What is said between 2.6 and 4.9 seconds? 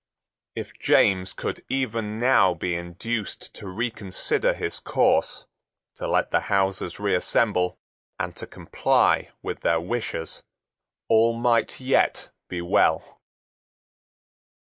induced to reconsider his